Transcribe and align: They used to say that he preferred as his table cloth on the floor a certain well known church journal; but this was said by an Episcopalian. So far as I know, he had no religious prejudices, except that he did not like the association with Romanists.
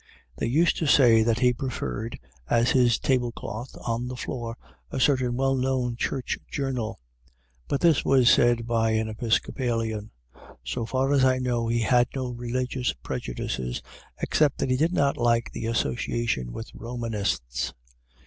They 0.37 0.47
used 0.47 0.77
to 0.77 0.87
say 0.87 1.21
that 1.21 1.37
he 1.41 1.53
preferred 1.53 2.17
as 2.49 2.71
his 2.71 2.97
table 2.97 3.31
cloth 3.31 3.75
on 3.85 4.07
the 4.07 4.15
floor 4.15 4.57
a 4.89 4.99
certain 4.99 5.35
well 5.37 5.53
known 5.53 5.95
church 5.95 6.39
journal; 6.49 6.99
but 7.67 7.81
this 7.81 8.03
was 8.03 8.27
said 8.27 8.65
by 8.65 8.93
an 8.93 9.07
Episcopalian. 9.07 10.09
So 10.63 10.87
far 10.87 11.13
as 11.13 11.23
I 11.23 11.37
know, 11.37 11.67
he 11.67 11.81
had 11.81 12.07
no 12.15 12.31
religious 12.31 12.93
prejudices, 12.93 13.83
except 14.19 14.57
that 14.57 14.71
he 14.71 14.75
did 14.75 14.91
not 14.91 15.17
like 15.17 15.51
the 15.51 15.67
association 15.67 16.51
with 16.51 16.73
Romanists. 16.73 17.71